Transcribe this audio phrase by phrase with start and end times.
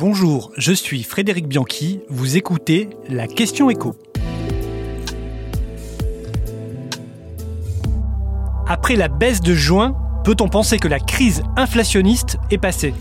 [0.00, 3.96] Bonjour, je suis Frédéric Bianchi, vous écoutez la question écho.
[8.68, 12.94] Après la baisse de juin, peut-on penser que la crise inflationniste est passée?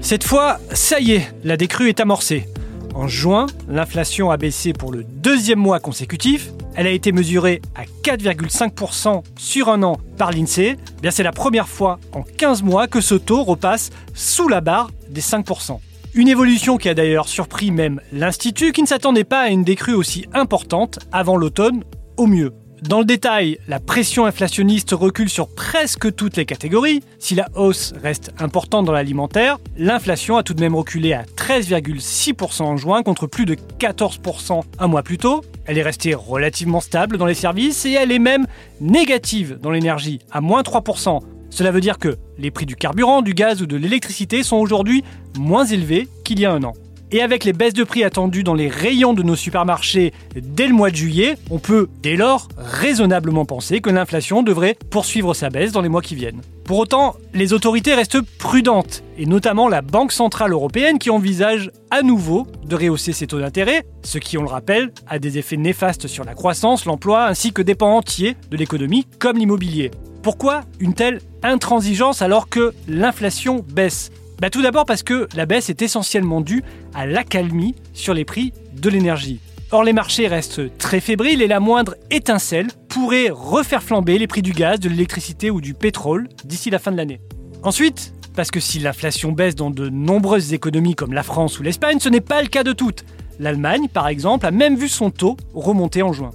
[0.00, 2.48] Cette fois, ça y est, la décrue est amorcée.
[2.94, 6.50] En juin, l'inflation a baissé pour le deuxième mois consécutif.
[6.78, 10.76] Elle a été mesurée à 4,5% sur un an par l'INSEE.
[11.02, 14.92] Eh c'est la première fois en 15 mois que ce taux repasse sous la barre
[15.10, 15.80] des 5%.
[16.14, 19.94] Une évolution qui a d'ailleurs surpris même l'Institut qui ne s'attendait pas à une décrue
[19.94, 21.82] aussi importante avant l'automne
[22.16, 22.52] au mieux.
[22.82, 27.02] Dans le détail, la pression inflationniste recule sur presque toutes les catégories.
[27.18, 32.62] Si la hausse reste importante dans l'alimentaire, l'inflation a tout de même reculé à 13,6%
[32.62, 35.42] en juin contre plus de 14% un mois plus tôt.
[35.66, 38.46] Elle est restée relativement stable dans les services et elle est même
[38.80, 41.20] négative dans l'énergie, à moins 3%.
[41.50, 45.02] Cela veut dire que les prix du carburant, du gaz ou de l'électricité sont aujourd'hui
[45.36, 46.74] moins élevés qu'il y a un an.
[47.10, 50.74] Et avec les baisses de prix attendues dans les rayons de nos supermarchés dès le
[50.74, 55.72] mois de juillet, on peut dès lors raisonnablement penser que l'inflation devrait poursuivre sa baisse
[55.72, 56.42] dans les mois qui viennent.
[56.64, 62.02] Pour autant, les autorités restent prudentes, et notamment la Banque Centrale Européenne qui envisage à
[62.02, 66.08] nouveau de rehausser ses taux d'intérêt, ce qui, on le rappelle, a des effets néfastes
[66.08, 69.90] sur la croissance, l'emploi ainsi que des pans entiers de l'économie comme l'immobilier.
[70.22, 74.10] Pourquoi une telle intransigeance alors que l'inflation baisse?
[74.40, 76.62] Bah, tout d'abord parce que la baisse est essentiellement due
[76.94, 79.40] à l'accalmie sur les prix de l'énergie.
[79.70, 84.40] Or, les marchés restent très fébriles et la moindre étincelle pourrait refaire flamber les prix
[84.40, 87.20] du gaz, de l'électricité ou du pétrole d'ici la fin de l'année.
[87.62, 91.98] Ensuite, parce que si l'inflation baisse dans de nombreuses économies comme la France ou l'Espagne,
[91.98, 93.04] ce n'est pas le cas de toutes.
[93.40, 96.30] L'Allemagne, par exemple, a même vu son taux remonter en juin.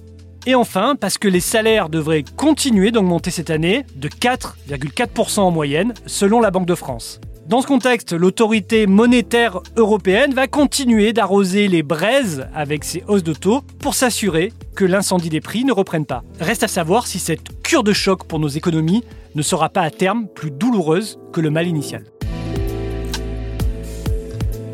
[0.46, 5.94] Et enfin, parce que les salaires devraient continuer d'augmenter cette année de 4,4% en moyenne,
[6.06, 7.20] selon la Banque de France.
[7.46, 13.34] Dans ce contexte, l'autorité monétaire européenne va continuer d'arroser les braises avec ses hausses de
[13.34, 16.24] taux pour s'assurer que l'incendie des prix ne reprenne pas.
[16.40, 19.04] Reste à savoir si cette cure de choc pour nos économies
[19.36, 22.06] ne sera pas à terme plus douloureuse que le mal initial.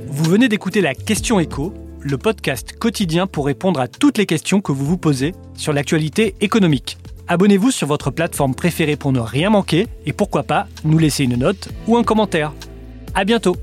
[0.05, 4.61] Vous venez d'écouter la question écho, le podcast quotidien pour répondre à toutes les questions
[4.61, 6.99] que vous vous posez sur l'actualité économique.
[7.31, 11.35] Abonnez-vous sur votre plateforme préférée pour ne rien manquer et pourquoi pas nous laisser une
[11.35, 12.53] note ou un commentaire.
[13.13, 13.55] À bientôt